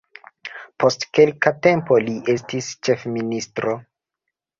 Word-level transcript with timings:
Post 0.83 1.03
kelka 1.17 1.53
tempo 1.67 1.99
li 2.05 2.15
estis 2.33 2.71
ĉefministro. 2.89 3.75